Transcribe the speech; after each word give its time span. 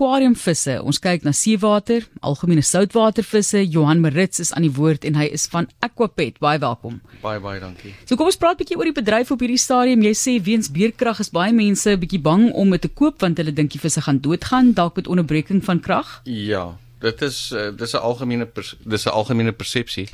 aquariumvisse. 0.00 0.78
Ons 0.80 0.96
kyk 1.02 1.26
na 1.26 1.32
seewater, 1.36 2.06
algemene 2.24 2.62
soutwatervisse. 2.64 3.60
Johan 3.68 4.00
Marits 4.00 4.40
is 4.40 4.52
aan 4.56 4.64
die 4.64 4.72
woord 4.72 5.04
en 5.04 5.18
hy 5.20 5.26
is 5.36 5.44
van 5.52 5.68
Aquapet. 5.84 6.38
Baie 6.40 6.60
welkom. 6.62 7.00
Baie 7.20 7.40
baie 7.42 7.60
dankie. 7.60 7.92
So 8.08 8.16
kom 8.16 8.30
ons 8.30 8.40
praat 8.40 8.56
'n 8.56 8.64
bietjie 8.64 8.78
oor 8.78 8.88
die 8.88 8.96
bedryf 8.96 9.30
op 9.30 9.40
hierdie 9.40 9.60
stadium. 9.60 10.00
Jy 10.00 10.14
sê 10.16 10.42
weens 10.42 10.72
beerkrag 10.72 11.20
is 11.20 11.28
baie 11.30 11.52
mense 11.52 11.90
'n 11.90 12.00
bietjie 12.00 12.22
bang 12.22 12.52
om 12.54 12.70
dit 12.70 12.80
te 12.80 12.88
koop 12.88 13.20
want 13.20 13.36
hulle 13.36 13.52
dink 13.52 13.72
die 13.72 13.80
visse 13.80 14.00
gaan 14.00 14.20
doodgaan 14.20 14.72
dalk 14.72 14.96
met 14.96 15.06
onderbreking 15.06 15.62
van 15.64 15.80
krag. 15.80 16.22
Ja, 16.24 16.78
dit 17.00 17.22
is 17.22 17.52
uh, 17.52 17.68
dis 17.76 17.92
'n 17.92 18.00
algemene 18.00 18.48
dis 18.84 19.04
'n 19.04 19.10
algemene 19.10 19.52
persepsie 19.52 20.08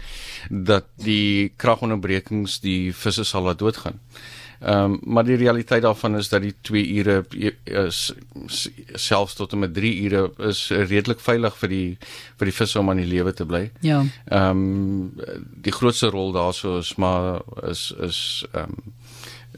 dat 0.51 0.85
die 0.97 1.53
kragonderbrekings 1.57 2.61
die 2.61 2.93
visse 2.93 3.25
sal 3.25 3.43
laat 3.43 3.59
doodgaan. 3.59 4.01
Ehm 4.61 4.93
um, 4.93 4.99
maar 5.03 5.25
die 5.25 5.37
realiteit 5.37 5.83
daarvan 5.83 6.17
is 6.17 6.29
dat 6.29 6.43
die 6.43 6.55
2 6.61 6.89
ure 6.97 7.25
is 7.65 8.13
selfs 8.95 9.35
tot 9.35 9.53
en 9.53 9.59
met 9.59 9.75
3 9.75 10.03
ure 10.03 10.31
is 10.49 10.71
redelik 10.71 11.21
veilig 11.21 11.57
vir 11.57 11.69
die 11.69 11.99
vir 12.39 12.51
die 12.51 12.57
visse 12.57 12.79
om 12.79 12.91
aan 12.91 13.03
die 13.03 13.11
lewe 13.11 13.33
te 13.33 13.47
bly. 13.47 13.71
Ja. 13.81 14.05
Ehm 14.25 14.51
um, 14.51 15.13
die 15.63 15.73
grootste 15.73 16.11
rol 16.11 16.33
daarso 16.33 16.79
is 16.79 16.95
maar 16.95 17.43
is 17.63 17.93
is 18.01 18.45
ehm 18.53 18.71
um, 18.71 18.95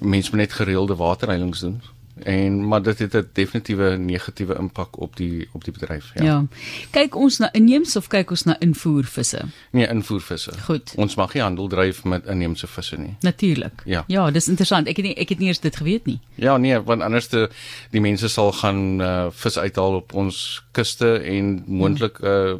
mense 0.00 0.30
moet 0.30 0.40
net 0.46 0.52
gereelde 0.52 0.96
waterheilings 0.96 1.60
doen 1.60 1.80
en 2.24 2.68
maar 2.68 2.82
dit 2.82 2.98
het 2.98 3.14
'n 3.14 3.28
definitiewe 3.32 3.96
negatiewe 3.96 4.54
impak 4.58 4.98
op 5.00 5.16
die 5.16 5.48
op 5.52 5.64
die 5.64 5.72
bedryf 5.72 6.10
ja. 6.14 6.24
Ja. 6.24 6.46
Kyk 6.90 7.14
ons 7.14 7.38
na 7.38 7.52
inheemse 7.52 7.98
of 7.98 8.06
kyk 8.06 8.30
ons 8.30 8.42
na 8.42 8.60
invoervisse? 8.60 9.40
Nee, 9.70 9.88
invoervisse. 9.88 10.52
Goed. 10.64 10.92
Ons 10.96 11.14
mag 11.14 11.34
nie 11.34 11.42
handel 11.42 11.68
dryf 11.68 12.04
met 12.04 12.26
inheemse 12.26 12.66
visse 12.66 12.96
nie. 12.96 13.16
Natuurlik. 13.20 13.82
Ja. 13.84 14.04
Ja, 14.06 14.30
dis 14.30 14.48
interessant. 14.48 14.86
Ek 14.86 14.96
het 14.96 15.04
nie 15.04 15.14
ek 15.14 15.28
het 15.28 15.38
nie 15.38 15.48
eers 15.48 15.60
dit 15.60 15.76
geweet 15.76 16.06
nie. 16.06 16.20
Ja, 16.34 16.56
nee, 16.56 16.80
want 16.80 17.02
anders 17.02 17.26
te 17.26 17.50
die 17.90 18.00
mense 18.00 18.28
sal 18.28 18.52
gaan 18.52 19.00
uh, 19.00 19.26
vis 19.30 19.58
uithaal 19.58 19.94
op 19.94 20.14
ons 20.14 20.64
kuste 20.70 21.18
en 21.18 21.62
moontlik 21.66 22.18
uh, 22.18 22.54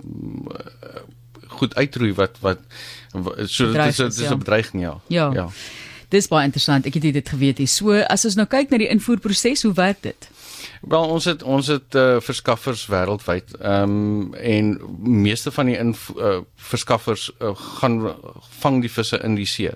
goed 1.58 1.74
uitroei 1.74 2.12
wat 2.14 2.38
wat, 2.40 2.58
wat 3.12 3.50
so 3.50 3.72
dit 3.72 3.86
is 3.86 3.96
dit 3.96 4.12
is 4.12 4.20
'n 4.20 4.22
ja. 4.22 4.36
bedreiging 4.36 4.82
ja. 4.82 5.00
Ja. 5.06 5.30
ja. 5.32 5.48
Dis 6.08 6.28
baie 6.28 6.46
interessant. 6.48 6.86
Ek 6.88 6.96
het 6.96 7.04
dit 7.12 7.28
geweet 7.28 7.58
hier. 7.60 7.68
So 7.68 7.96
as 8.08 8.24
ons 8.24 8.38
nou 8.38 8.46
kyk 8.48 8.70
na 8.72 8.80
die 8.80 8.88
invoerproses, 8.88 9.66
hoe 9.66 9.74
werk 9.76 10.02
dit? 10.06 10.28
Wel 10.80 11.10
ons 11.14 11.24
het 11.28 11.42
ons 11.42 11.66
het 11.66 11.94
uh, 11.98 12.20
verskaffers 12.24 12.86
wêreldwyd. 12.88 13.56
Ehm 13.60 13.96
um, 13.98 14.34
en 14.34 14.78
meeste 14.98 15.50
van 15.50 15.66
die 15.66 15.76
in 15.76 15.94
uh, 16.16 16.38
verskaffers 16.70 17.30
uh, 17.40 17.52
gaan 17.80 18.00
vang 18.60 18.80
die 18.80 18.92
visse 18.92 19.20
in 19.24 19.36
die 19.36 19.46
see. 19.46 19.74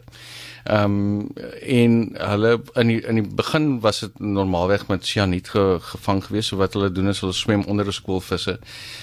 Ehm 0.65 0.85
um, 0.85 1.29
en 1.61 2.11
hulle 2.15 2.63
in 2.75 2.87
die 2.87 3.01
in 3.01 3.15
die 3.15 3.35
begin 3.35 3.81
was 3.81 3.99
dit 4.01 4.19
normaalweg 4.19 4.87
met 4.87 5.07
sianiet 5.07 5.49
ge, 5.49 5.79
gevang 5.81 6.25
geweest. 6.25 6.49
So 6.49 6.57
wat 6.57 6.73
hulle 6.73 6.93
doen 6.93 7.09
is 7.09 7.21
hulle 7.21 7.33
swem 7.33 7.65
onder 7.65 7.87
'n 7.87 7.93
skoolvisse, 7.93 8.59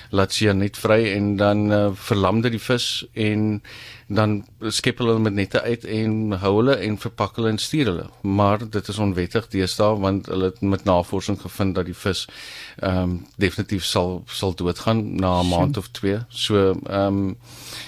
laat 0.10 0.34
sianiet 0.34 0.78
vry 0.78 1.12
en 1.12 1.36
dan 1.36 1.72
uh, 1.72 1.90
verlam 1.94 2.42
dit 2.42 2.52
die 2.52 2.64
vis 2.64 3.06
en 3.14 3.62
dan 4.08 4.46
skep 4.60 4.98
hulle 4.98 5.20
met 5.20 5.34
nette 5.34 5.62
uit 5.62 5.84
en 5.86 6.32
hou 6.42 6.56
hulle 6.56 6.76
en 6.76 6.98
verpak 6.98 7.36
hulle 7.36 7.50
en 7.50 7.58
stuur 7.58 7.86
hulle. 7.86 8.06
Maar 8.22 8.70
dit 8.70 8.88
is 8.88 8.98
onwettig 8.98 9.48
deesdae 9.48 10.00
want 10.00 10.26
hulle 10.26 10.50
het 10.50 10.62
met 10.62 10.84
navorsing 10.84 11.42
gevind 11.42 11.76
dat 11.76 11.86
die 11.86 11.98
vis 11.98 12.26
ehm 12.80 12.98
um, 12.98 13.26
definitief 13.36 13.86
sal 13.86 14.24
sal 14.26 14.56
doodgaan 14.56 15.16
na 15.16 15.42
'n 15.42 15.50
maand 15.50 15.78
of 15.78 15.88
2. 15.88 16.26
So 16.30 16.74
ehm 16.88 17.18
um, 17.18 17.38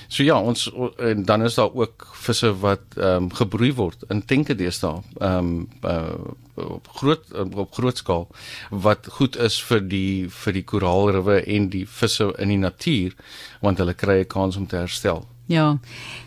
so 0.07 0.23
ja, 0.23 0.39
ons 0.41 0.71
en 0.97 1.25
dan 1.25 1.43
is 1.43 1.55
daar 1.55 1.73
ook 1.73 2.07
visse 2.13 2.59
wat 2.59 2.81
ehm 2.97 3.23
um, 3.23 3.33
gebroei 3.61 3.75
word 3.77 4.03
in 4.09 4.23
tenke 4.25 4.55
deesdae. 4.55 5.01
Ehm 5.21 5.37
um, 5.37 5.67
uh, 5.83 6.33
op 6.61 6.87
groot 6.99 7.23
op 7.33 7.73
groot 7.73 7.97
skaal 7.97 8.27
wat 8.69 9.07
goed 9.17 9.37
is 9.37 9.61
vir 9.63 9.81
die 9.81 10.27
vir 10.29 10.53
die 10.53 10.63
koraalriwe 10.63 11.41
en 11.47 11.69
die 11.69 11.85
visse 11.87 12.27
in 12.37 12.49
die 12.49 12.59
natuur 12.59 13.15
want 13.61 13.79
hulle 13.79 13.93
kry 13.93 14.21
'n 14.21 14.27
kans 14.27 14.57
om 14.57 14.67
te 14.67 14.77
herstel. 14.77 15.25
Ja. 15.51 15.79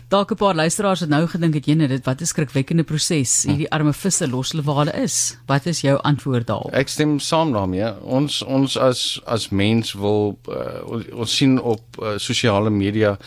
Dalk 0.07 0.31
'n 0.31 0.35
paar 0.35 0.55
luisteraars 0.55 0.99
het 0.99 1.09
nou 1.09 1.27
gedink 1.27 1.53
het 1.53 1.65
jene 1.65 1.87
dit 1.87 2.05
wat 2.05 2.21
'n 2.21 2.25
skrikwekkende 2.25 2.83
proses 2.83 3.43
hierdie 3.43 3.69
arme 3.69 3.93
visse 3.93 4.27
los 4.29 4.51
hulle 4.51 4.63
waar 4.63 4.75
hulle 4.75 5.03
is. 5.03 5.37
Wat 5.45 5.65
is 5.65 5.81
jou 5.81 5.97
antwoord 6.01 6.47
daarop? 6.47 6.73
Ek 6.73 6.87
stem 6.87 7.19
saam 7.19 7.51
daarmee. 7.51 7.79
Ja. 7.79 7.97
Ons 8.01 8.41
ons 8.41 8.77
as 8.77 9.21
as 9.25 9.49
mens 9.49 9.93
wil 9.93 10.37
uh, 10.49 11.15
ons, 11.17 11.35
sien 11.35 11.61
op 11.61 11.81
uh, 12.01 12.17
sosiale 12.17 12.69
media 12.69 13.17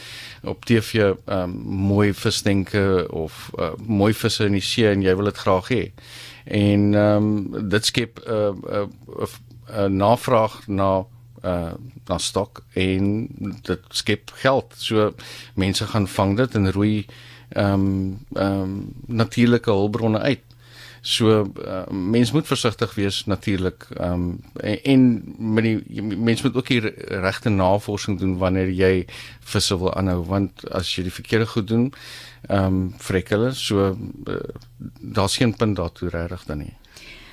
op 0.43 0.65
TV 0.65 0.95
um, 0.95 1.17
ehm, 1.25 1.51
mooi 1.67 2.15
visdenke 2.15 3.07
of 3.11 3.51
uh, 3.59 3.71
mooi 3.87 4.15
visse 4.15 4.45
in 4.45 4.53
die 4.53 4.61
see 4.61 4.89
en 4.89 5.03
jy 5.03 5.15
wil 5.17 5.25
dit 5.25 5.37
graag 5.37 5.69
hê. 5.69 5.93
En 6.45 6.95
ehm 6.95 7.17
um, 7.17 7.69
dit 7.69 7.85
skep 7.85 8.21
'n 8.27 8.31
uh, 8.31 8.55
uh, 8.73 8.87
uh, 9.21 9.27
uh, 9.71 9.85
navraag 9.85 10.67
na 10.67 11.07
uh 11.45 11.73
na 12.09 12.19
stok 12.19 12.63
en 12.73 13.29
dit 13.63 13.81
skep 13.89 14.31
geld. 14.43 14.75
So 14.77 15.13
mense 15.55 15.87
gaan 15.87 16.09
vang 16.09 16.37
dit 16.37 16.55
en 16.55 16.73
roei 16.73 17.07
ehm 17.49 17.73
um, 17.73 18.19
ehm 18.33 18.63
um, 18.63 18.93
natuurlike 19.07 19.71
hulpbronne 19.71 20.19
uit. 20.19 20.45
So 21.01 21.53
uh, 21.65 21.87
mense 21.91 22.33
moet 22.33 22.47
versigtig 22.47 22.95
wees 22.95 23.25
natuurlik. 23.25 23.87
Ehm 23.97 24.13
um, 24.13 24.41
en, 24.55 24.83
en 24.83 25.35
met 25.39 25.65
die 25.65 26.03
mense 26.03 26.47
moet 26.47 26.57
ook 26.57 26.69
hier 26.69 26.93
regte 27.21 27.49
navorsing 27.49 28.19
doen 28.19 28.37
wanneer 28.39 28.71
jy 28.71 29.07
visse 29.41 29.79
wil 29.79 29.95
aanhou 29.95 30.25
want 30.25 30.69
as 30.71 30.91
jy 30.95 31.07
die 31.07 31.15
verkeerde 31.15 31.47
goed 31.47 31.69
doen, 31.69 31.93
ehm 32.49 32.65
um, 32.65 32.95
vrek 32.99 33.29
hulle. 33.29 33.53
So 33.55 33.97
uh, 34.27 34.43
daar's 35.01 35.37
geen 35.37 35.57
punt 35.57 35.77
daartoe 35.77 36.09
regtig 36.09 36.45
dan 36.45 36.59
nie. 36.59 36.75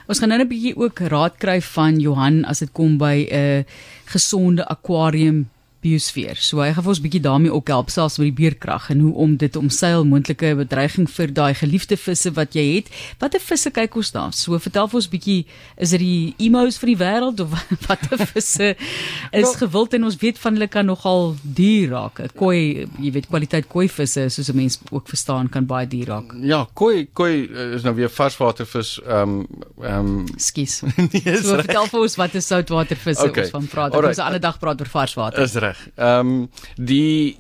Ons 0.06 0.20
gaan 0.20 0.30
nou 0.30 0.40
'n 0.40 0.48
bietjie 0.48 0.78
ook 0.78 1.00
raad 1.00 1.38
kry 1.38 1.62
van 1.62 2.00
Johan 2.00 2.46
as 2.46 2.60
dit 2.60 2.72
kom 2.72 2.98
by 2.98 3.26
'n 3.26 3.34
uh, 3.34 3.64
gesonde 4.06 4.66
aquarium 4.68 5.50
biosfeer. 5.86 6.40
So 6.42 6.62
hy 6.64 6.72
gaan 6.74 6.86
vir 6.86 6.94
ons 6.96 7.02
bietjie 7.04 7.22
daarmee 7.24 7.54
ook 7.54 7.70
help 7.72 7.92
selfs 7.94 8.18
met 8.20 8.30
die 8.32 8.38
beerkrag 8.40 8.90
en 8.94 9.04
hoe 9.06 9.14
om 9.26 9.36
dit 9.42 9.58
omseil 9.60 10.06
moontlike 10.08 10.54
bedreiging 10.62 11.08
vir 11.12 11.34
daai 11.36 11.54
geliefde 11.58 11.98
visse 12.00 12.32
wat 12.38 12.58
jy 12.58 12.66
het. 12.78 12.92
Watter 13.22 13.44
visse 13.44 13.72
kyk 13.76 13.98
ons 14.00 14.12
daar? 14.16 14.34
So 14.36 14.58
vertel 14.62 14.90
vir 14.92 15.02
ons 15.02 15.10
bietjie 15.12 15.38
is 15.82 15.94
dit 15.96 16.04
die 16.04 16.48
emos 16.48 16.80
van 16.82 16.92
die 16.92 16.98
wêreld 17.00 17.44
of 17.46 17.54
watter 17.90 18.24
visse 18.34 18.72
is 18.76 19.56
gewild 19.60 19.96
en 19.98 20.10
ons 20.10 20.20
weet 20.22 20.42
van 20.42 20.58
hulle 20.58 20.70
kan 20.72 20.90
nogal 20.90 21.36
duur 21.44 21.94
raak. 21.94 22.24
Koi, 22.40 22.88
jy 23.02 23.14
weet 23.16 23.30
kwaliteit 23.30 23.70
koi 23.72 23.88
visse 23.92 24.28
soos 24.34 24.52
'n 24.52 24.58
mens 24.58 24.80
ook 24.92 25.10
verstaan 25.12 25.50
kan 25.52 25.68
baie 25.70 25.88
duur 25.88 26.08
raak. 26.14 26.34
Ja, 26.42 26.66
koi 26.74 27.08
koi 27.14 27.46
is 27.78 27.86
nou 27.86 27.96
weer 27.96 28.10
varswatervis 28.10 28.98
ehm 29.06 29.40
um, 29.40 29.64
ehm 29.84 30.12
um, 30.16 30.26
skus. 30.38 30.82
nee, 31.14 31.38
so 31.42 31.60
vertel 31.62 31.88
vir 31.92 32.00
ons 32.02 32.18
wat 32.22 32.36
is 32.36 32.48
soutwatervisse 32.48 33.30
okay. 33.30 33.44
ons 33.44 33.56
van 33.58 33.68
praat. 33.70 33.94
Ons 33.94 34.06
right. 34.06 34.18
'n 34.18 34.28
ander 34.28 34.42
dag 34.42 34.60
praat 34.60 34.82
oor 34.82 34.92
varswater. 34.92 35.44
Is 35.44 35.56
reg 35.56 35.75
reg. 35.76 35.90
Ehm 35.96 36.28
um, 36.28 36.50
die 36.76 37.38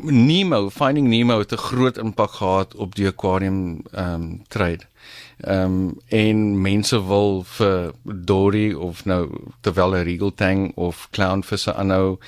Nemo, 0.00 0.70
Finding 0.70 1.08
Nemo 1.08 1.38
het 1.38 1.52
'n 1.52 1.56
groot 1.56 1.98
impak 1.98 2.30
gehad 2.30 2.74
op 2.74 2.94
die 2.94 3.06
aquarium 3.06 3.82
ehm 3.90 4.14
um, 4.14 4.42
trade. 4.48 4.84
Ehm 5.40 5.64
um, 5.64 6.00
en 6.08 6.60
mense 6.60 7.06
wil 7.06 7.44
vir 7.44 7.92
Dory 8.02 8.72
of 8.72 9.04
nou 9.04 9.30
terwyl 9.60 9.94
'n 9.94 10.04
regal 10.04 10.34
tang 10.34 10.72
of 10.74 11.08
clownvisse 11.10 11.74
aanhou 11.74 12.18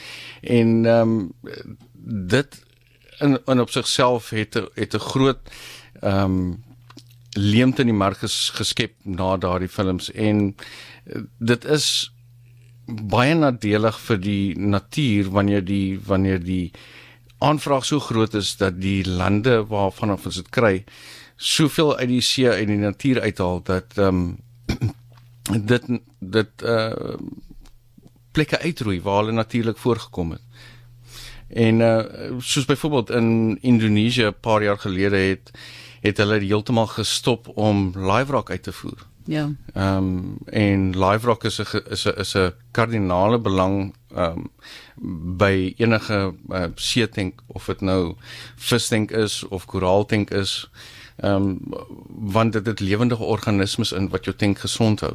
en 0.41 0.87
ehm 0.87 1.01
um, 1.01 1.33
dit 2.29 2.63
in, 3.19 3.39
in 3.45 3.61
op 3.61 3.71
sigself 3.71 4.31
het 4.31 4.55
het 4.75 4.95
'n 4.95 4.99
groot 4.99 5.39
ehm 6.01 6.25
um, 6.25 6.65
leemte 7.31 7.81
in 7.81 7.87
die 7.87 7.97
mark 7.97 8.17
ges, 8.17 8.51
geskep 8.55 8.93
na 9.03 9.37
daardie 9.37 9.69
films 9.69 10.13
en 10.13 10.57
dit 11.39 11.65
is 11.65 12.14
baie 12.87 13.35
nadelig 13.35 13.99
vir 14.07 14.19
die 14.21 14.59
natuur 14.59 15.31
wanneer 15.31 15.65
die 15.65 15.99
wanneer 16.07 16.43
die 16.45 16.73
aanvraag 17.39 17.85
so 17.85 18.01
groot 18.01 18.35
is 18.35 18.57
dat 18.57 18.81
die 18.81 19.05
lande 19.05 19.65
waarvan 19.69 20.13
ons 20.17 20.35
dit 20.35 20.51
kry 20.51 20.85
soveel 21.37 21.97
uit 21.97 22.09
die 22.09 22.21
see 22.23 22.49
uit 22.49 22.69
die 22.69 22.81
natuur 22.81 23.21
uithaal 23.21 23.63
dat 23.63 23.99
ehm 23.99 24.09
um, 24.09 24.93
dit 25.71 25.89
dit 26.21 26.63
uh 26.63 27.17
plekke 28.35 28.59
uitroei 28.59 29.01
waar 29.03 29.21
hulle 29.23 29.33
natuurlik 29.33 29.79
voorgekom 29.79 30.31
het. 30.31 30.43
En 31.49 31.81
uh 31.81 32.39
soos 32.39 32.65
byvoorbeeld 32.65 33.11
in 33.11 33.59
Indonesië 33.61 34.27
'n 34.27 34.41
paar 34.41 34.63
jaar 34.63 34.79
gelede 34.79 35.17
het 35.17 35.51
het 36.01 36.17
hulle 36.17 36.39
heeltemal 36.39 36.87
gestop 36.87 37.49
om 37.57 37.93
live 37.95 38.33
rock 38.33 38.51
uit 38.51 38.63
te 38.63 38.73
voer. 38.73 39.07
Ja. 39.27 39.51
Ehm 39.73 39.97
um, 39.97 40.37
en 40.45 40.99
live 41.05 41.27
rock 41.27 41.45
is 41.45 41.59
'n 41.59 41.83
is 41.89 42.05
'n 42.05 42.19
is 42.19 42.35
'n 42.35 42.53
kardinale 42.71 43.41
belang 43.41 43.95
ehm 44.15 44.39
um, 44.39 45.37
by 45.37 45.75
enige 45.77 46.35
uh, 46.49 46.65
seetank 46.75 47.41
of 47.47 47.65
dit 47.65 47.81
nou 47.81 48.15
vistank 48.57 49.11
is 49.11 49.45
of 49.49 49.65
koraaltank 49.65 50.31
is. 50.31 50.71
Ehm 51.17 51.35
um, 51.35 51.59
want 52.09 52.53
dit 52.53 52.67
het 52.67 52.81
lewende 52.81 53.17
organismes 53.17 53.93
in 53.93 54.09
wat 54.09 54.25
jou 54.25 54.37
tank 54.37 54.59
gesond 54.59 55.01
hou. 55.01 55.15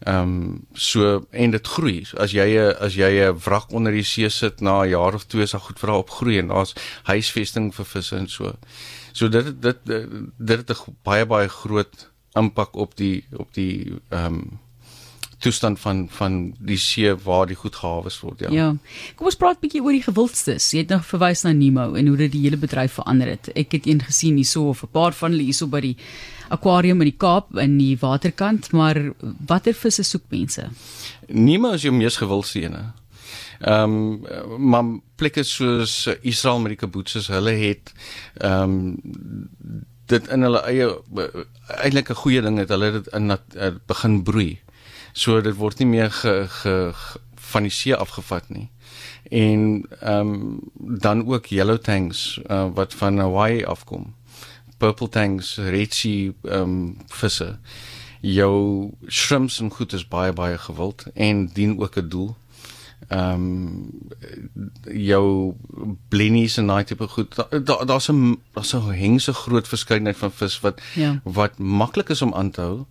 Ehm 0.00 0.22
um, 0.22 0.66
so 0.72 1.26
en 1.30 1.50
dit 1.50 1.66
groei. 1.66 2.06
As 2.16 2.30
jy 2.30 2.58
as 2.78 2.94
jy 2.94 3.10
'n 3.24 3.38
wrak 3.38 3.72
onder 3.72 3.92
die 3.92 4.02
see 4.02 4.28
sit 4.28 4.60
na 4.60 4.82
'n 4.82 4.88
jaar 4.88 5.14
of 5.14 5.24
twee, 5.24 5.46
sal 5.46 5.60
goed 5.60 5.78
vir 5.78 5.88
haar 5.88 5.98
opgroei 5.98 6.38
en 6.38 6.48
daar's 6.48 6.74
huisvesting 7.02 7.74
vir 7.74 7.84
visse 7.84 8.16
en 8.16 8.28
so. 8.28 8.52
So 9.12 9.28
dit 9.28 9.62
dit 9.62 9.76
dit, 9.84 10.06
dit 10.38 10.68
het 10.68 10.70
'n 10.70 10.96
baie 11.02 11.26
baie 11.26 11.48
groot 11.48 12.10
impak 12.38 12.76
op 12.76 12.96
die 12.96 13.24
op 13.36 13.54
die 13.54 13.92
ehm 14.08 14.34
um, 14.34 14.58
toestand 15.40 15.80
van 15.80 16.08
van 16.12 16.34
die 16.58 16.78
see 16.78 17.14
waar 17.24 17.46
die 17.48 17.56
goed 17.56 17.76
gehawe 17.80 18.10
word, 18.20 18.40
ja. 18.40 18.50
Ja. 18.52 18.68
Kom 19.16 19.26
ons 19.30 19.38
praat 19.40 19.56
'n 19.56 19.64
bietjie 19.64 19.82
oor 19.82 19.92
die 19.96 20.04
gewildstes. 20.04 20.70
Jy 20.72 20.78
het 20.84 20.88
nog 20.88 21.06
verwys 21.06 21.42
na 21.42 21.52
Nemo 21.52 21.94
en 21.94 22.06
hoe 22.06 22.16
dit 22.16 22.32
die 22.32 22.42
hele 22.42 22.56
bedryf 22.56 22.92
verander 22.92 23.28
het. 23.28 23.48
Ek 23.56 23.72
het 23.72 23.86
een 23.86 24.02
gesien 24.02 24.36
hierso 24.36 24.68
of 24.68 24.82
'n 24.82 24.92
paar 24.92 25.12
van 25.12 25.30
hulle 25.30 25.42
hierso 25.42 25.66
by 25.66 25.80
die 25.80 25.96
aquarium 26.48 27.00
in 27.00 27.08
die 27.08 27.16
Kaap 27.16 27.56
in 27.56 27.78
die 27.78 27.96
waterkant, 27.98 28.72
maar 28.72 29.12
watter 29.46 29.74
visse 29.74 30.02
soek 30.02 30.22
mense? 30.28 30.68
Nemo 31.28 31.72
is 31.72 31.82
jou 31.82 31.94
mees 31.94 32.16
gewildste 32.16 32.60
ene. 32.60 32.92
Ehm 33.60 33.82
um, 33.82 34.70
maar 34.70 34.84
plekke 35.16 35.42
soos 35.42 36.08
Israel 36.20 36.60
met 36.60 36.68
die 36.68 36.76
kibbutz, 36.76 37.28
hulle 37.28 37.52
het 37.52 37.92
ehm 38.36 38.62
um, 38.62 39.86
dit 40.10 40.28
in 40.34 40.42
hulle 40.46 40.60
eie 40.66 40.88
eintlik 41.78 42.10
'n 42.10 42.22
goeie 42.22 42.42
ding 42.42 42.58
het 42.58 42.68
hulle 42.74 42.92
dit 42.98 43.08
in 43.14 43.28
dat 43.28 43.42
uh, 43.56 43.72
begin 43.86 44.22
broei. 44.22 44.60
So 45.12 45.40
dit 45.40 45.56
word 45.56 45.78
nie 45.78 45.86
meer 45.86 46.10
ge, 46.10 46.46
ge, 46.48 46.92
ge 46.94 47.20
van 47.50 47.66
die 47.66 47.74
see 47.74 47.96
afgevat 47.96 48.48
nie. 48.48 48.68
En 49.30 49.86
ehm 50.00 50.32
um, 50.34 50.60
dan 51.02 51.26
ook 51.26 51.46
yellow 51.46 51.78
tanks 51.78 52.40
uh, 52.46 52.66
wat 52.74 52.94
van 52.94 53.18
Hawaii 53.18 53.64
afkom. 53.64 54.14
Purple 54.78 55.08
tanks, 55.08 55.56
red 55.56 55.94
sea 55.94 56.32
ehm 56.42 56.62
um, 56.62 56.98
visse. 57.06 57.58
Jou 58.20 58.90
shrimps 59.06 59.60
en 59.60 59.70
goed 59.70 59.92
is 59.92 60.08
baie 60.08 60.32
baie 60.32 60.58
gewild 60.58 61.06
en 61.14 61.46
dien 61.54 61.78
ook 61.80 61.96
'n 61.96 62.08
doel 62.08 62.36
ehm 63.08 63.34
um, 63.34 63.90
jou 64.84 65.54
blennies 66.08 66.56
en 66.56 66.66
daai 66.66 66.84
tipe 66.84 67.08
goed 67.08 67.36
daar 67.36 67.86
daar's 67.86 68.08
'n 68.10 68.38
daar's 68.54 68.74
'n 68.74 68.92
hengse 68.92 69.32
groot 69.32 69.68
verskeidenheid 69.68 70.16
van 70.16 70.32
vis 70.32 70.60
wat 70.60 70.80
ja. 70.94 71.20
wat 71.24 71.58
maklik 71.58 72.08
is 72.08 72.22
om 72.22 72.34
aan 72.34 72.50
te 72.50 72.60
hou. 72.60 72.84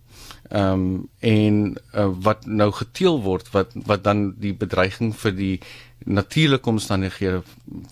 Ehm 0.48 0.72
um, 0.72 1.08
en 1.18 1.76
uh, 1.94 2.08
wat 2.20 2.46
nou 2.46 2.72
geteel 2.72 3.22
word 3.22 3.50
wat 3.50 3.70
wat 3.74 4.04
dan 4.04 4.34
die 4.38 4.54
bedreiging 4.54 5.16
vir 5.16 5.34
die 5.34 5.60
natuurlike 6.04 6.68
omstandighede 6.68 7.42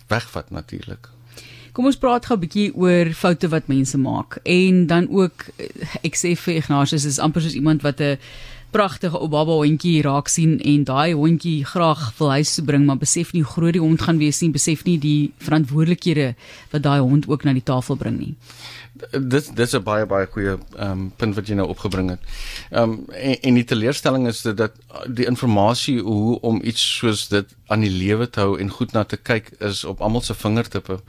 wegvat 0.07 0.51
natuurlik. 0.51 1.09
Kom 1.73 1.87
ons 1.87 1.99
praat 1.99 2.27
gou 2.27 2.37
'n 2.37 2.41
bietjie 2.41 2.75
oor 2.75 3.13
foute 3.15 3.49
wat 3.49 3.67
mense 3.67 3.99
maak 3.99 4.39
en 4.43 4.87
dan 4.87 5.09
ook 5.11 5.47
ek 6.03 6.17
sê 6.17 6.35
vir 6.37 6.55
Ignatius 6.55 7.05
is 7.05 7.19
amper 7.19 7.43
soos 7.43 7.55
iemand 7.55 7.83
wat 7.83 8.01
'n 8.01 8.19
pragtige 8.71 9.21
Obaba 9.21 9.53
hondjie 9.53 10.03
raak 10.03 10.29
sien 10.29 10.59
en 10.61 10.85
daai 10.85 11.13
hondjie 11.13 11.65
graag 11.65 12.13
wil 12.19 12.31
huis 12.37 12.55
toe 12.55 12.65
bring 12.65 12.87
maar 12.87 13.01
besef 13.01 13.33
nie 13.33 13.43
hoe 13.43 13.53
groot 13.53 13.73
die 13.73 13.85
hond 13.85 14.03
gaan 14.03 14.19
wees 14.19 14.41
nie 14.43 14.51
besef 14.51 14.85
nie 14.85 14.99
die 14.99 15.33
verantwoordelikhede 15.39 16.35
wat 16.73 16.83
daai 16.83 17.01
hond 17.01 17.29
ook 17.29 17.45
na 17.45 17.53
die 17.57 17.65
tafel 17.65 17.97
bring 17.97 18.19
nie 18.19 18.35
dit 19.13 19.51
dis 19.57 19.75
'n 19.75 19.83
baie 19.83 20.07
baie 20.07 20.27
goeie 20.27 20.59
ehm 20.77 20.91
um, 20.91 21.13
punt 21.17 21.35
wat 21.35 21.47
jy 21.49 21.55
nou 21.55 21.69
opgebring 21.69 22.11
het. 22.11 22.21
Ehm 22.71 22.83
um, 22.83 23.05
en, 23.09 23.41
en 23.41 23.55
die 23.55 23.65
teleurstelling 23.65 24.27
is 24.27 24.43
dit 24.43 24.57
dat 24.57 24.73
die 25.07 25.27
inligting 25.27 26.01
hoe 26.03 26.41
om 26.41 26.61
iets 26.63 26.97
soos 26.97 27.29
dit 27.29 27.47
aan 27.67 27.81
die 27.81 27.91
lewe 27.91 28.31
te 28.31 28.41
hou 28.41 28.59
en 28.59 28.71
goed 28.71 28.93
na 28.93 29.05
te 29.05 29.17
kyk 29.17 29.51
is 29.59 29.85
op 29.85 30.01
almal 30.01 30.21
se 30.21 30.35
vingertippe. 30.35 31.01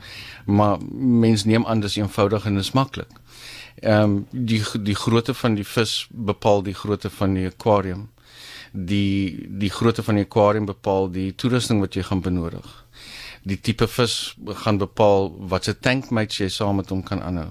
Maar 0.46 0.78
mens 0.94 1.44
neem 1.44 1.66
aan 1.66 1.80
dis 1.80 1.96
eenvoudig 1.96 2.44
en 2.44 2.54
dis 2.54 2.72
maklik 2.72 3.20
ehm 3.80 4.02
um, 4.02 4.26
die 4.30 4.62
die 4.84 4.94
grootte 4.94 5.34
van 5.34 5.54
die 5.54 5.64
vis 5.64 6.06
bepaal 6.10 6.62
die 6.62 6.74
grootte 6.74 7.10
van 7.10 7.34
die 7.34 7.46
akwarium. 7.46 8.08
Die 8.72 9.46
die 9.48 9.70
grootte 9.70 10.02
van 10.02 10.14
die 10.14 10.24
akwarium 10.24 10.66
bepaal 10.66 11.10
die 11.10 11.32
toerusting 11.34 11.80
wat 11.80 11.94
jy 11.94 12.02
gaan 12.02 12.20
benodig. 12.20 12.68
Die 13.42 13.60
tipe 13.60 13.88
vis 13.88 14.36
gaan 14.64 14.78
bepaal 14.78 15.32
wat 15.48 15.64
se 15.64 15.78
tankmates 15.78 16.42
jy 16.42 16.48
saam 16.48 16.76
met 16.76 16.92
hom 16.92 17.02
kan 17.02 17.22
aanhou. 17.22 17.50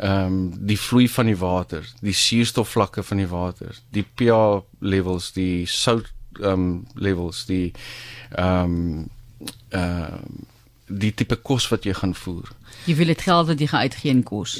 Ehm 0.00 0.26
um, 0.26 0.66
die 0.66 0.78
vloei 0.80 1.08
van 1.08 1.28
die 1.28 1.36
water, 1.36 1.84
die 2.00 2.16
suurstofvlakke 2.16 3.02
van 3.02 3.20
die 3.20 3.28
water, 3.28 3.76
die 3.92 4.06
pH 4.16 4.64
levels, 4.80 5.32
die 5.36 5.66
sout 5.66 6.08
ehm 6.40 6.52
um, 6.52 6.86
levels, 6.94 7.44
die 7.46 7.72
ehm 8.30 8.64
um, 8.64 9.10
ehm 9.68 9.82
uh, 9.82 10.41
die 10.98 11.12
tipe 11.14 11.36
kos 11.36 11.68
wat 11.72 11.84
jy 11.88 11.94
gaan 11.96 12.14
voer. 12.14 12.50
Jy 12.86 12.96
wil 12.98 13.12
dit 13.12 13.20
geld 13.26 13.46
wat 13.52 13.60
jy 13.60 13.68
gaan 13.72 13.86
uitgee 13.88 14.10
in 14.10 14.22
kos. 14.22 14.56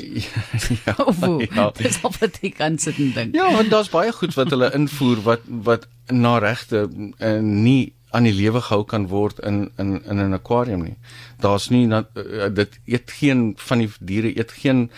ja. 0.85 0.95
Of 1.05 1.21
hoe? 1.21 1.49
Ja. 1.49 1.71
Dis 1.79 2.01
op 2.03 2.17
wat 2.21 2.39
ek 2.43 2.59
kan 2.61 2.79
sit 2.79 2.99
en 2.99 3.13
dink. 3.17 3.35
Ja, 3.35 3.51
want 3.53 3.71
daar's 3.71 3.93
baie 3.93 4.13
goed 4.13 4.35
wat 4.39 4.51
hulle 4.55 4.73
invoer 4.77 5.23
wat 5.27 5.49
wat 5.71 5.89
na 6.13 6.39
regte 6.43 6.89
uh, 6.91 7.39
nie 7.41 7.93
aan 8.13 8.27
die 8.29 8.35
lewe 8.37 8.61
gehou 8.61 8.85
kan 8.85 9.07
word 9.09 9.39
in 9.49 9.71
in 9.81 10.05
in 10.05 10.19
'n 10.21 10.37
akwarium 10.37 10.83
nie. 10.85 10.97
Daar's 11.41 11.69
nie 11.71 11.87
na, 11.87 12.05
uh, 12.15 12.49
dit 12.55 12.79
eet 12.85 13.11
geen 13.11 13.55
van 13.57 13.79
die 13.79 13.91
diere 14.01 14.37
eet 14.37 14.53
geen 14.53 14.91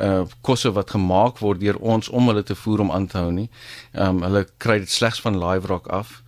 uh 0.00 0.24
kosse 0.40 0.72
wat 0.72 0.90
gemaak 0.90 1.38
word 1.38 1.60
deur 1.60 1.78
ons 1.80 2.08
om 2.08 2.26
hulle 2.28 2.42
te 2.42 2.54
voer 2.54 2.80
om 2.80 2.90
aan 2.90 3.06
te 3.06 3.18
hou 3.18 3.32
nie. 3.32 3.48
Ehm 3.92 4.16
um, 4.16 4.22
hulle 4.22 4.46
kry 4.56 4.78
dit 4.78 4.90
slegs 4.90 5.20
van 5.20 5.38
live 5.44 5.66
rock 5.66 5.86
af. 5.86 6.22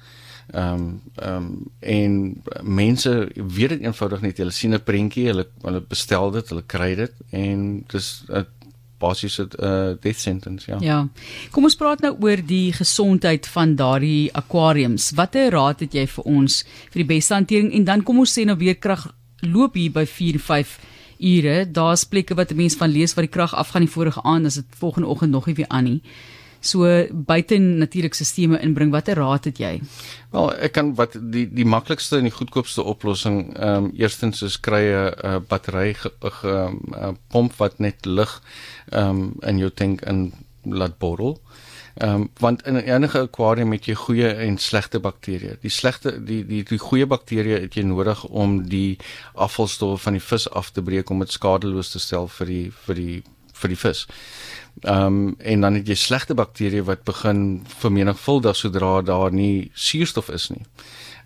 Ehm 0.53 0.75
um, 0.75 1.03
ehm 1.15 1.37
um, 1.37 1.71
en 1.81 2.43
mense 2.63 3.29
weet 3.35 3.69
dit 3.69 3.81
eenvoudig 3.81 4.21
nie. 4.21 4.33
Hulle 4.37 4.51
sien 4.51 4.75
'n 4.75 4.83
prentjie, 4.83 5.27
hulle 5.27 5.47
hulle 5.63 5.81
bestel 5.81 6.31
dit, 6.31 6.49
hulle 6.49 6.63
kry 6.67 6.95
dit 6.95 7.13
en 7.31 7.85
dis 7.87 8.25
'n 8.29 8.47
basiese 8.99 9.49
uh, 9.59 9.97
death 10.01 10.21
sentence, 10.21 10.71
ja. 10.71 10.77
Ja. 10.81 11.09
Kom 11.51 11.65
ons 11.65 11.77
praat 11.77 12.01
nou 12.01 12.17
oor 12.21 12.43
die 12.47 12.73
gesondheid 12.73 13.47
van 13.49 13.75
daardie 13.77 14.31
aquariums. 14.37 15.11
Watter 15.17 15.51
raad 15.51 15.81
het 15.81 15.95
jy 15.95 16.07
vir 16.07 16.25
ons 16.25 16.65
vir 16.91 17.03
die 17.03 17.11
beste 17.15 17.35
hantering 17.35 17.73
en 17.73 17.85
dan 17.85 18.03
kom 18.03 18.19
ons 18.19 18.39
sê 18.39 18.45
nou 18.45 18.57
weer 18.57 18.77
krag 18.77 19.07
loop 19.41 19.75
hier 19.75 19.93
by 19.93 20.05
4 20.07 20.39
5 20.39 20.79
ure. 21.19 21.65
Daar's 21.71 22.05
plekke 22.05 22.35
wat 22.35 22.51
'n 22.51 22.57
mens 22.57 22.75
van 22.75 22.91
lees 22.91 23.15
wat 23.15 23.25
die 23.25 23.37
krag 23.39 23.55
afgaan 23.55 23.87
die 23.87 23.95
vorige 23.95 24.23
aand, 24.23 24.47
as 24.47 24.55
dit 24.55 24.65
volgende 24.77 25.09
oggend 25.09 25.31
nog 25.31 25.47
nie 25.47 25.55
weer 25.55 25.69
aan 25.69 25.85
nie 25.85 26.03
so 26.61 26.87
buite 27.13 27.59
natuurlike 27.59 28.17
sisteme 28.17 28.61
inbring 28.61 28.93
watter 28.93 29.17
raad 29.17 29.49
het 29.49 29.61
jy 29.63 29.73
wel 30.35 30.53
ek 30.69 30.77
kan 30.77 30.95
wat 30.99 31.17
die 31.33 31.47
die 31.47 31.67
maklikste 31.67 32.19
en 32.19 32.29
die 32.29 32.37
goedkoopste 32.37 32.83
oplossing 32.83 33.41
ehm 33.57 33.85
um, 33.85 33.91
eerstens 33.97 34.43
is 34.43 34.61
kry 34.61 34.85
'n 34.93 35.45
battery 35.49 35.97
ehm, 35.97 36.77
'n 37.11 37.19
pomp 37.29 37.57
wat 37.59 37.79
net 37.79 38.07
lug 38.07 38.41
ehm 38.93 39.09
um, 39.09 39.35
in 39.43 39.59
jou 39.59 39.71
tank 39.71 40.01
in 40.03 40.33
laat 40.65 40.99
borrel 40.99 41.41
Ehm 41.95 42.15
um, 42.15 42.31
want 42.39 42.63
in 42.63 42.77
enige 42.77 43.19
akwarium 43.19 43.73
het 43.73 43.85
jy 43.85 43.95
goeie 43.95 44.29
en 44.45 44.59
slegte 44.59 45.01
bakterieë. 45.03 45.57
Die 45.61 45.73
slegte 45.75 46.13
die 46.25 46.45
die 46.47 46.63
die 46.65 46.79
goeie 46.79 47.07
bakterieë 47.07 47.59
het 47.65 47.75
jy 47.75 47.83
nodig 47.85 48.23
om 48.25 48.61
die 48.69 48.99
afvalstowwe 49.35 49.99
van 49.99 50.17
die 50.17 50.23
vis 50.23 50.47
af 50.51 50.71
te 50.71 50.83
breek 50.83 51.11
om 51.11 51.19
dit 51.25 51.35
skadeloos 51.35 51.91
te 51.91 51.99
stel 51.99 52.31
vir 52.39 52.47
die 52.47 52.71
vir 52.87 53.01
die 53.01 53.19
vir 53.63 53.75
die 53.75 53.81
vis. 53.81 54.07
Ehm 54.81 55.07
um, 55.07 55.35
en 55.39 55.61
dan 55.61 55.75
het 55.75 55.89
jy 55.89 55.97
slegte 55.99 56.35
bakterieë 56.35 56.87
wat 56.89 57.05
begin 57.05 57.63
vermenigvuldig 57.83 58.57
sodra 58.57 59.01
daar 59.03 59.33
nie 59.33 59.71
suurstof 59.75 60.31
is 60.31 60.49
nie. 60.51 60.65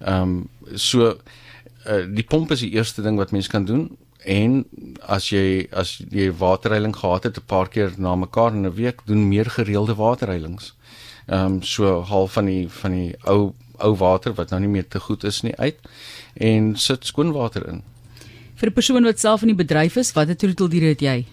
Ehm 0.00 0.22
um, 0.22 0.48
so 0.74 1.12
uh, 1.86 2.04
die 2.08 2.26
pomp 2.26 2.50
is 2.50 2.64
die 2.64 2.72
eerste 2.74 3.02
ding 3.02 3.16
wat 3.20 3.30
mens 3.30 3.48
kan 3.48 3.64
doen 3.64 3.90
en 4.24 4.64
as 5.00 5.28
jy 5.28 5.66
as 5.72 5.98
jy 6.10 6.30
waterreiling 6.32 6.96
gehad 6.96 7.24
het 7.28 7.38
'n 7.38 7.46
paar 7.46 7.68
keer 7.68 7.92
na 7.96 8.14
mekaar 8.14 8.52
in 8.52 8.66
'n 8.66 8.74
week 8.74 9.06
doen 9.06 9.28
meer 9.28 9.50
gereelde 9.50 9.94
waterreilings. 9.94 10.74
Ehm 11.26 11.44
um, 11.44 11.62
so 11.62 12.00
half 12.00 12.32
van 12.32 12.44
die 12.44 12.68
van 12.68 12.90
die 12.90 13.14
ou 13.24 13.54
ou 13.78 13.94
water 13.96 14.34
wat 14.34 14.50
nou 14.50 14.60
nie 14.60 14.68
meer 14.68 14.88
te 14.88 15.00
goed 15.00 15.24
is 15.24 15.42
nie 15.42 15.56
uit 15.56 15.78
en 16.34 16.76
sit 16.76 17.06
skoon 17.06 17.32
water 17.32 17.68
in 17.68 17.82
vir 18.56 18.68
'n 18.70 18.72
persoon 18.74 19.04
wat 19.04 19.20
self 19.20 19.42
in 19.42 19.52
die 19.52 19.62
bedryf 19.64 19.96
is, 19.96 20.12
watter 20.12 20.36
troeteldiere 20.36 20.92
het 20.94 21.00
jy? 21.00 21.26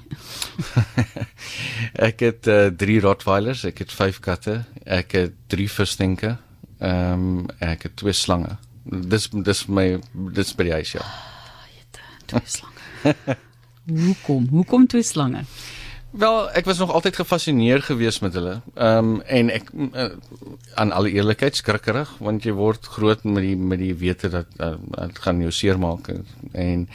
ek 2.07 2.19
het 2.19 2.41
3 2.43 2.77
uh, 2.77 2.97
eh, 2.97 3.01
Rottweilers, 3.03 3.65
ek 3.65 3.77
het 3.79 3.91
5 3.91 4.19
katte, 4.19 4.65
ek 4.85 5.11
het 5.11 5.33
3 5.47 5.69
visstinke, 5.69 6.37
ehm 6.79 7.13
um, 7.13 7.45
ek 7.59 7.83
het 7.83 7.95
2 7.95 8.13
slange. 8.13 8.57
Dis 8.85 9.29
dis 9.29 9.67
my 9.67 9.99
dis 10.33 10.55
by 10.57 10.63
die 10.63 10.73
huis 10.73 10.91
ja. 10.97 11.05
Ah, 11.05 11.65
het 11.77 12.01
2 12.27 12.41
slange. 12.45 13.37
Hoekom? 13.89 14.47
Hoekom 14.49 14.87
twee 14.87 15.03
slange? 15.03 15.43
Wel, 16.11 16.51
ek 16.51 16.65
was 16.65 16.77
nog 16.77 16.91
altyd 16.91 17.15
gefassineer 17.15 17.81
gewees 17.81 18.19
met 18.19 18.33
hulle. 18.33 18.59
Ehm 18.75 18.97
um, 18.97 19.21
en 19.21 19.49
ek 19.49 19.69
uh, 19.71 20.09
aan 20.75 20.91
alle 20.91 21.11
eerlikheid 21.11 21.55
skrikkerig 21.55 22.11
want 22.19 22.43
jy 22.43 22.51
word 22.51 22.85
groot 22.85 23.23
met 23.23 23.43
die 23.45 23.55
met 23.55 23.79
die 23.79 23.95
wete 23.95 24.29
dat 24.29 24.47
uh, 24.59 24.75
dit 25.07 25.19
gaan 25.23 25.39
jou 25.39 25.51
seermaak 25.51 26.11
en 26.51 26.87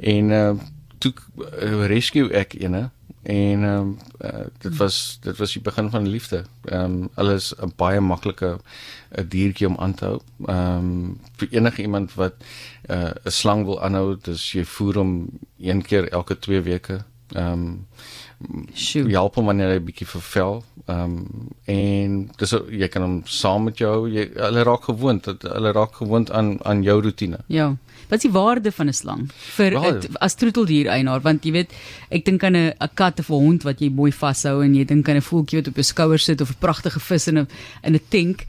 en 0.00 0.30
uh, 0.30 0.54
toe 0.98 1.12
uh, 1.12 1.84
rescue 1.92 2.32
ek 2.32 2.56
ene 2.56 2.88
en 3.22 3.68
ehm 3.68 3.68
um, 3.68 3.92
uh, 4.24 4.48
dit 4.64 4.76
was 4.80 5.18
dit 5.20 5.36
was 5.36 5.52
die 5.52 5.62
begin 5.62 5.90
van 5.90 6.08
liefde. 6.08 6.44
Ehm 6.64 6.84
um, 6.84 7.08
hulle 7.20 7.34
is 7.34 7.52
'n 7.60 7.72
baie 7.76 8.00
maklike 8.00 8.58
'n 9.12 9.28
diertjie 9.28 9.68
om 9.68 9.76
aan 9.76 9.94
te 9.94 10.04
hou. 10.04 10.20
Ehm 10.46 10.76
um, 10.76 11.20
vir 11.36 11.48
enige 11.50 11.82
iemand 11.82 12.14
wat 12.14 12.34
'n 12.88 12.92
uh, 12.92 13.10
slang 13.24 13.64
wil 13.64 13.82
aanhou, 13.82 14.16
dis 14.22 14.52
jy 14.52 14.64
voer 14.64 14.94
hom 14.94 15.28
een 15.58 15.82
keer 15.82 16.08
elke 16.08 16.38
2 16.38 16.60
weke. 16.60 17.04
Ehm 17.32 17.52
um, 17.52 17.86
Jy 18.74 19.14
help 19.14 19.34
hom 19.38 19.46
wanneer 19.46 19.72
hy 19.72 19.80
bietjie 19.80 20.06
vervel. 20.06 20.62
Ehm 20.86 21.16
um, 21.16 21.48
en 21.70 22.16
dis 22.36 22.52
jy 22.70 22.88
kan 22.92 23.02
hom 23.02 23.14
saam 23.30 23.64
met 23.68 23.78
jou, 23.80 24.08
jy 24.10 24.26
hulle 24.36 24.64
raak 24.68 24.88
gewoond, 24.90 25.30
hulle 25.42 25.72
raak 25.72 25.94
gewoond 26.00 26.30
aan 26.30 26.58
aan 26.64 26.82
jou 26.84 27.00
rotine. 27.02 27.38
Ja. 27.48 27.70
Wat 28.10 28.18
is 28.18 28.26
die 28.26 28.34
waarde 28.34 28.72
van 28.72 28.88
'n 28.88 28.92
slang 28.92 29.30
vir 29.56 29.80
het, 29.80 30.08
as 30.20 30.34
troeteldier 30.34 30.86
eienaar 30.86 31.20
want 31.20 31.44
jy 31.44 31.52
weet 31.52 31.72
ek 32.10 32.24
dink 32.24 32.44
aan 32.44 32.56
'n 32.56 32.74
'n 32.80 32.90
kat 32.94 33.18
of 33.18 33.30
'n 33.30 33.32
hond 33.46 33.62
wat 33.62 33.80
jy 33.80 33.88
mooi 33.90 34.12
vashou 34.12 34.62
en 34.62 34.74
jy 34.74 34.84
dink 34.84 35.08
aan 35.08 35.16
'n 35.16 35.28
voeltjie 35.30 35.58
wat 35.58 35.68
op 35.68 35.74
jou 35.74 35.84
skouer 35.84 36.18
sit 36.18 36.40
of 36.40 36.50
'n 36.50 36.60
pragtige 36.60 37.00
vis 37.00 37.28
in 37.28 37.38
'n 37.38 37.48
in 37.82 37.94
'n 37.94 38.00
tank. 38.08 38.46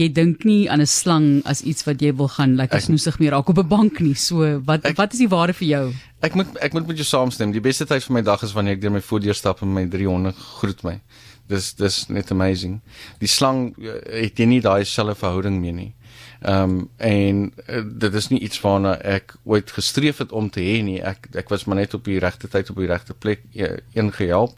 Jy 0.00 0.08
dink 0.12 0.44
nie 0.48 0.68
aan 0.70 0.80
'n 0.80 0.86
slang 0.86 1.42
as 1.44 1.62
iets 1.62 1.84
wat 1.86 2.00
jy 2.02 2.12
wil 2.16 2.28
gaan 2.28 2.56
lekker 2.56 2.78
like, 2.78 2.86
snoesig 2.86 3.18
mee 3.20 3.30
raak 3.30 3.48
op 3.48 3.58
'n 3.58 3.68
bank 3.68 4.00
nie. 4.00 4.14
So 4.14 4.60
wat 4.64 4.84
ek, 4.84 4.96
wat 4.96 5.12
is 5.12 5.18
die 5.18 5.28
waarde 5.28 5.52
vir 5.52 5.68
jou? 5.68 5.92
Ek 6.20 6.34
moet 6.34 6.56
ek 6.60 6.72
moet 6.72 6.86
met 6.86 6.96
jou 6.96 7.06
saamstem. 7.06 7.52
Die 7.52 7.60
beste 7.60 7.86
tyd 7.86 8.04
van 8.04 8.14
my 8.14 8.22
dag 8.22 8.42
is 8.42 8.52
wanneer 8.52 8.74
ek 8.74 8.80
deur 8.80 8.92
my 8.92 9.00
voordeur 9.00 9.34
stap 9.34 9.62
en 9.62 9.72
my 9.72 9.86
300 9.86 10.36
groet 10.36 10.82
my. 10.82 11.00
Dis 11.48 11.74
dis 11.74 12.08
net 12.08 12.30
amazing. 12.30 12.80
Die 13.18 13.28
slang 13.28 13.74
eh, 13.78 14.22
het 14.22 14.38
jy 14.38 14.46
nie 14.46 14.60
daai 14.60 14.84
selfe 14.84 15.14
verhouding 15.14 15.60
mee 15.60 15.72
nie. 15.72 15.94
Ehm 16.40 16.62
um, 16.62 16.90
en 16.96 17.52
uh, 17.68 17.82
dit 18.00 18.14
is 18.14 18.28
nie 18.28 18.40
iets 18.40 18.60
waarna 18.60 18.94
ek 19.04 19.34
ooit 19.44 19.70
gestreef 19.70 20.18
het 20.18 20.32
om 20.32 20.50
te 20.50 20.60
hê 20.60 20.80
nie. 20.82 21.00
Ek 21.02 21.28
ek 21.36 21.48
was 21.52 21.64
maar 21.64 21.76
net 21.76 21.94
op 21.94 22.04
die 22.04 22.18
regte 22.18 22.48
tyd 22.48 22.70
op 22.70 22.76
die 22.80 22.88
regte 22.88 23.14
plek 23.14 23.42
uh, 23.54 23.76
ingehelp. 23.92 24.56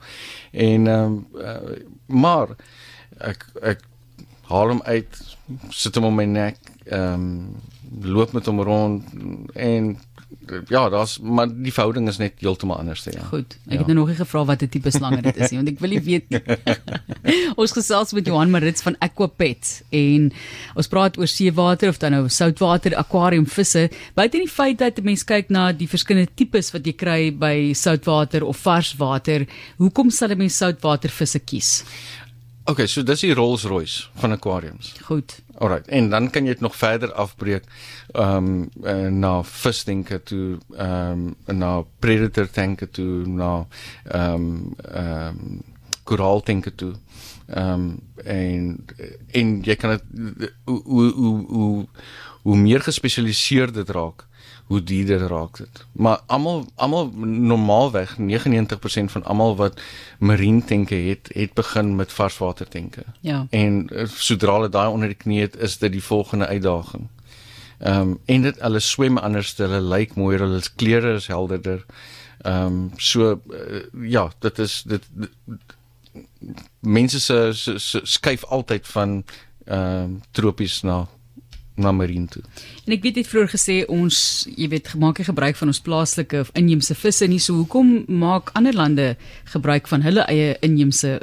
En 0.52 0.86
ehm 0.86 1.16
um, 1.16 1.26
uh, 1.34 1.80
maar 2.06 2.54
ek 3.18 3.46
ek 3.62 3.82
haal 4.52 4.74
hom 4.74 4.82
uit, 4.84 5.20
sit 5.74 5.98
hom 5.98 6.10
om 6.10 6.18
my 6.22 6.28
nek, 6.28 6.58
ehm 6.86 7.28
um, 7.28 7.36
loop 7.92 8.30
met 8.32 8.46
hom 8.48 8.62
rond 8.64 9.04
en 9.52 9.90
ja, 10.68 10.88
daar's 10.88 11.18
maar 11.18 11.48
die 11.50 11.72
verhouding 11.72 12.08
is 12.08 12.18
net 12.20 12.40
heeltemal 12.42 12.78
anders 12.78 13.02
te 13.02 13.12
ja. 13.14 13.24
Goed. 13.30 13.56
Ek 13.66 13.72
ja. 13.72 13.78
het 13.78 13.90
nou 13.90 13.98
nog 13.98 14.10
nie 14.12 14.16
gevra 14.18 14.44
wat 14.48 14.62
'n 14.62 14.68
tipe 14.68 14.90
slange 14.90 15.22
dit 15.22 15.36
is 15.36 15.50
nie, 15.50 15.58
want 15.60 15.68
ek 15.68 15.80
wil 15.80 15.90
nie 15.90 16.00
weet 16.00 16.28
nie. 16.30 16.40
ons 17.60 17.72
gesels 17.72 18.12
met 18.12 18.26
Johan 18.26 18.50
Marits 18.50 18.82
van 18.82 18.96
Aquapet 18.98 19.82
en 19.90 20.32
ons 20.74 20.88
praat 20.88 21.18
oor 21.18 21.28
seewater 21.28 21.88
of 21.88 21.98
dan 21.98 22.12
nou 22.12 22.28
soutwater 22.28 22.96
aquarium 22.96 23.46
visse. 23.46 23.88
Buite 24.14 24.38
die 24.38 24.48
feit 24.48 24.78
dat 24.78 24.98
'n 24.98 25.04
mens 25.04 25.24
kyk 25.24 25.50
na 25.50 25.72
die 25.72 25.88
verskillende 25.88 26.32
tipes 26.34 26.72
wat 26.72 26.86
jy 26.86 26.92
kry 26.92 27.30
by 27.30 27.72
soutwater 27.72 28.44
of 28.44 28.56
varswater, 28.56 29.46
hoekom 29.78 30.10
sal 30.10 30.30
'n 30.30 30.38
mens 30.38 30.56
soutwater 30.56 31.10
visse 31.10 31.38
kies? 31.38 31.84
Okay, 32.64 32.86
so 32.86 33.02
dis 33.02 33.24
die 33.24 33.34
Rolls-Royce 33.34 34.04
van 34.22 34.32
aquariums. 34.32 34.92
Goed. 35.02 35.34
Alright, 35.58 35.88
en 35.88 36.10
dan 36.10 36.28
kan 36.30 36.46
jy 36.46 36.54
dit 36.54 36.62
nog 36.62 36.76
verder 36.78 37.12
afbreek 37.18 37.66
ehm 38.14 38.68
um, 38.82 39.18
na 39.18 39.32
visdenke 39.42 40.20
toe 40.22 40.58
ehm 40.76 41.26
um, 41.46 41.58
na 41.58 41.72
predator 41.98 42.46
tanke 42.50 42.90
toe 42.90 43.26
na 43.26 43.66
ehm 44.04 44.34
um, 44.34 44.74
ehm 44.92 45.42
um, 45.42 45.60
koraaldenke 46.02 46.74
toe. 46.74 46.92
Ehm 47.46 47.72
um, 47.72 48.00
en 48.24 48.86
en 49.30 49.54
jy 49.62 49.76
kan 49.76 49.98
dit 49.98 50.52
hoe 50.64 50.82
hoe 50.86 51.46
hoe 51.46 51.86
hoe 52.42 52.56
meer 52.56 52.80
gespesialiseerd 52.80 53.74
dit 53.74 53.90
raak, 53.90 54.26
hoe 54.66 54.82
duurder 54.82 55.26
raak 55.28 55.56
dit. 55.56 55.84
Maar 55.92 56.20
almal 56.26 56.66
almal 56.74 57.10
normaalweg 57.24 58.16
99% 58.18 59.12
van 59.14 59.24
almal 59.24 59.56
wat 59.56 59.80
marine 60.18 60.64
tanke 60.64 60.94
het, 60.94 61.30
het 61.32 61.52
begin 61.52 61.96
met 61.96 62.12
varswater 62.12 62.68
tanke. 62.68 63.04
Ja. 63.20 63.46
En 63.50 63.88
uh, 63.92 64.06
sodra 64.06 64.52
hulle 64.52 64.68
daai 64.68 64.88
onder 64.88 65.08
die 65.08 65.16
knie 65.16 65.40
het, 65.40 65.56
is 65.56 65.78
dit 65.78 65.92
die 65.92 66.04
volgende 66.04 66.46
uitdaging. 66.46 67.08
Ehm 67.78 68.00
um, 68.00 68.18
en 68.24 68.42
dit 68.42 68.60
hulle 68.60 68.80
swem 68.80 69.18
anders, 69.18 69.56
hulle 69.56 69.80
lyk 69.80 70.14
mooier, 70.14 70.40
hulle 70.40 70.62
kleure 70.76 71.14
is 71.14 71.26
helderder. 71.26 71.84
Ehm 72.42 72.66
um, 72.66 72.90
so 72.96 73.40
uh, 73.50 73.82
ja, 74.02 74.30
dit 74.38 74.58
is 74.58 74.82
dit, 74.86 75.08
dit 75.14 75.30
mense 76.80 77.20
se, 77.20 77.50
se, 77.52 77.78
se 77.78 78.00
skuif 78.02 78.44
altyd 78.44 78.86
van 78.86 79.24
ehm 79.64 80.02
um, 80.02 80.20
tropies 80.30 80.82
na 80.82 81.08
na 81.74 81.92
marine 81.92 82.28
toe. 82.28 82.42
En 82.86 82.92
ek 82.92 83.02
weet 83.04 83.16
jy 83.16 83.24
het 83.24 83.30
vroeër 83.32 83.52
gesê 83.54 83.76
ons, 83.88 84.16
jy 84.56 84.68
weet, 84.72 84.92
gemaak 84.92 85.20
jy 85.22 85.28
gebruik 85.30 85.56
van 85.56 85.72
ons 85.72 85.82
plaaslike 85.84 86.40
of 86.44 86.52
inheemse 86.58 86.94
visse 86.94 87.28
nie. 87.28 87.40
So 87.40 87.62
hoekom 87.62 88.02
maak 88.08 88.52
ander 88.58 88.76
lande 88.76 89.12
gebruik 89.54 89.88
van 89.88 90.04
hulle 90.04 90.26
eie 90.28 90.56
inheemse 90.60 91.20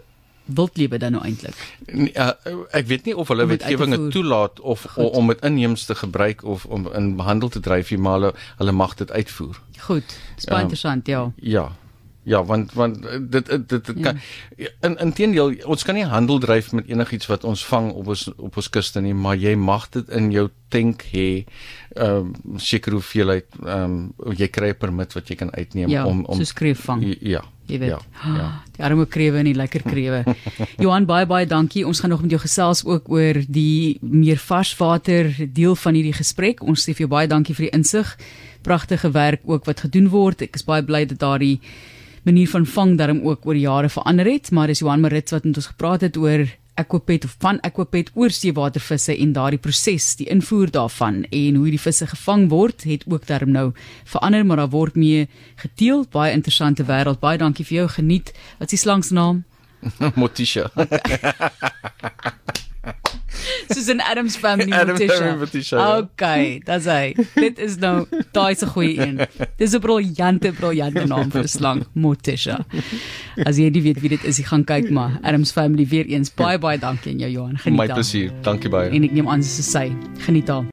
wildlewe 0.50 0.98
dan 0.98 1.14
nou 1.14 1.24
eintlik? 1.26 1.58
Uh, 1.90 2.32
ek 2.74 2.88
weet 2.90 3.10
nie 3.10 3.16
of 3.18 3.30
hulle 3.30 3.46
wetgewing 3.50 3.94
dit 3.94 4.08
toelaat 4.16 4.60
of 4.60 4.88
Goed. 4.96 5.12
om 5.18 5.30
dit 5.30 5.44
inheems 5.46 5.86
te 5.86 5.96
gebruik 5.96 6.44
of 6.44 6.66
om 6.66 6.90
in 6.98 7.12
handel 7.20 7.50
te 7.54 7.62
dryf 7.62 7.94
nie, 7.94 8.00
maar 8.02 8.18
hulle 8.20 8.34
hulle 8.58 8.74
mag 8.74 8.96
dit 8.98 9.12
uitvoer. 9.12 9.62
Goed. 9.86 10.18
Dis 10.36 10.50
baie 10.50 10.64
um, 10.64 10.68
interessant, 10.70 11.08
ja. 11.08 11.28
Ja. 11.38 11.70
Ja, 12.24 12.44
want 12.44 12.74
want 12.74 13.02
dit 13.32 13.46
dit, 13.46 13.70
dit, 13.70 13.86
dit 13.86 13.98
ja. 13.98 14.02
kan 14.04 14.20
in 14.82 14.98
inteendeel 14.98 15.54
ons 15.66 15.84
kan 15.84 15.96
nie 15.96 16.06
handel 16.06 16.40
dryf 16.40 16.72
met 16.76 16.88
enigiets 16.92 17.30
wat 17.32 17.44
ons 17.48 17.64
vang 17.66 17.92
op 17.92 18.12
ons 18.12 18.28
op 18.36 18.58
ons 18.60 18.70
kuste 18.70 19.02
nie, 19.02 19.14
maar 19.14 19.40
jy 19.40 19.56
mag 19.56 19.88
dit 19.96 20.10
in 20.10 20.32
jou 20.32 20.50
tank 20.70 21.08
hê. 21.14 21.46
Ehm 21.96 22.34
um, 22.34 22.60
seker 22.60 22.98
hoeveelheid 22.98 23.48
ehm 23.64 23.96
um, 24.20 24.36
jy 24.38 24.48
kry 24.48 24.74
'n 24.74 24.78
permit 24.78 25.16
wat 25.16 25.30
jy 25.30 25.36
kan 25.36 25.54
uitneem 25.56 25.90
ja, 25.90 26.06
om 26.06 26.26
om 26.26 26.38
so 26.38 26.44
skreef 26.44 26.84
vang. 26.86 27.08
Ja. 27.22 27.44
Jy 27.70 27.80
weet. 27.80 27.90
Ja. 27.90 28.36
ja. 28.36 28.48
Die 28.76 28.84
arme 28.84 29.06
krewe 29.06 29.38
en 29.38 29.46
die 29.46 29.56
lekker 29.56 29.84
krewe. 29.86 30.24
Johan 30.84 31.06
baie 31.06 31.26
baie 31.26 31.46
dankie. 31.46 31.86
Ons 31.88 32.00
gaan 32.00 32.10
nog 32.10 32.22
met 32.22 32.34
jou 32.34 32.42
gesels 32.42 32.86
ook 32.86 33.10
oor 33.10 33.42
die 33.48 33.98
meer 34.02 34.38
varswater 34.38 35.30
deel 35.54 35.76
van 35.76 35.94
hierdie 35.94 36.18
gesprek. 36.18 36.64
Ons 36.66 36.84
sê 36.86 36.94
vir 36.94 37.06
jou 37.06 37.12
baie 37.14 37.30
dankie 37.30 37.56
vir 37.56 37.70
die 37.70 37.76
insig. 37.78 38.18
Pragtige 38.66 39.12
werk 39.12 39.46
ook 39.46 39.66
wat 39.70 39.86
gedoen 39.86 40.10
word. 40.10 40.42
Ek 40.42 40.56
is 40.56 40.66
baie 40.66 40.84
bly 40.84 41.06
dat 41.06 41.22
daardie 41.22 41.60
manier 42.24 42.50
van 42.50 42.66
vang 42.66 42.98
darm 42.98 43.22
ook 43.28 43.46
oor 43.46 43.56
jare 43.56 43.90
verander 43.90 44.26
het, 44.26 44.52
maar 44.52 44.68
dis 44.68 44.80
Johan 44.80 45.02
Marits 45.02 45.32
wat 45.32 45.44
met 45.44 45.56
ons 45.56 45.72
gepraat 45.72 46.02
het 46.02 46.18
oor 46.18 46.46
Aquapet 46.80 47.26
of 47.26 47.36
van 47.40 47.60
Aquapet 47.60 48.12
oor 48.16 48.32
seewatervisse 48.32 49.18
en 49.18 49.34
daardie 49.36 49.60
proses, 49.60 50.14
die 50.16 50.30
invoer 50.32 50.72
daarvan 50.72 51.26
en 51.30 51.60
hoe 51.60 51.74
die 51.74 51.82
visse 51.82 52.08
gevang 52.08 52.48
word, 52.54 52.86
het 52.88 53.04
ook 53.08 53.28
darm 53.28 53.52
nou 53.52 53.72
verander, 54.08 54.46
maar 54.46 54.64
daar 54.64 54.72
word 54.72 54.96
mee 54.96 55.28
geteel, 55.60 56.06
baie 56.12 56.32
interessante 56.34 56.88
wêreld. 56.88 57.20
Baie 57.20 57.38
dankie 57.42 57.68
vir 57.68 57.82
jou 57.82 57.90
geniet. 58.00 58.32
Wat 58.60 58.72
is 58.72 58.80
die 58.80 58.84
slang 58.86 59.04
se 59.04 59.14
naam? 59.14 59.44
Motisha. 60.20 60.70
Soos 63.70 63.88
'n 63.90 64.02
Adams 64.02 64.36
family. 64.38 64.72
Motisha. 64.94 65.36
Ja. 65.78 65.98
Okay, 66.00 66.62
dis 66.66 66.86
hy. 66.86 67.14
Dit 67.36 67.60
is 67.60 67.78
nou 67.78 68.06
daai 68.34 68.56
se 68.56 68.66
goeie 68.66 68.98
een. 69.02 69.20
Dis 69.58 69.74
'n 69.76 69.80
briljante 69.80 70.52
briljante 70.52 71.06
naam 71.06 71.30
vir 71.32 71.44
'n 71.44 71.48
slang, 71.48 71.86
Motisha. 71.94 72.66
As 73.46 73.58
jy 73.58 73.70
nie 73.70 73.82
weet 73.82 74.00
wie 74.02 74.10
dit 74.10 74.24
is, 74.24 74.38
jy 74.38 74.44
gaan 74.46 74.64
kyk 74.66 74.90
maar. 74.92 75.20
Adams 75.24 75.52
family 75.52 75.86
weer 75.88 76.06
eens 76.06 76.30
baie 76.34 76.58
baie 76.58 76.78
dankie 76.80 77.12
aan 77.14 77.20
jou 77.20 77.32
Johan. 77.32 77.58
Geniet 77.58 77.80
My 77.80 77.88
plesier. 77.88 78.32
Dankie 78.42 78.70
baie. 78.70 78.90
En 78.90 79.04
ek 79.04 79.12
neem 79.12 79.28
aan 79.28 79.40
dis 79.40 79.72
sy. 79.72 79.92
Geniet 80.26 80.48
haar. 80.48 80.66